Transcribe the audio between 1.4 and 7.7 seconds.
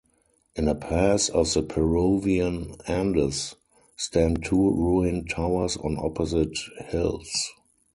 the Peruvian Andes stand two ruined towers on opposite hills.